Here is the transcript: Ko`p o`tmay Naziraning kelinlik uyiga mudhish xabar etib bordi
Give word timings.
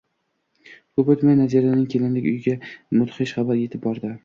Ko`p 0.99 1.05
o`tmay 1.15 1.37
Naziraning 1.41 1.85
kelinlik 1.95 2.27
uyiga 2.33 2.57
mudhish 3.03 3.37
xabar 3.39 3.65
etib 3.69 3.89
bordi 3.89 4.15